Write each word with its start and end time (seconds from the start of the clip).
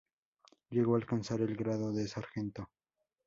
Llegó 0.71 0.95
a 0.95 0.97
alcanzar 0.97 1.41
el 1.41 1.55
grado 1.55 1.91
de 1.93 2.07
sargento. 2.07 2.71